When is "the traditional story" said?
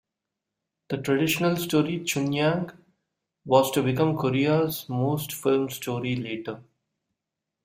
0.89-1.99